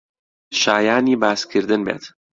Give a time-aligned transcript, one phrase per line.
[0.61, 2.03] شایانی باسکردن بێت